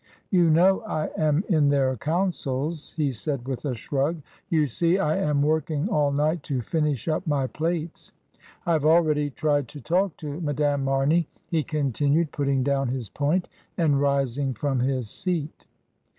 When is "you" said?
0.31-0.49, 4.49-4.65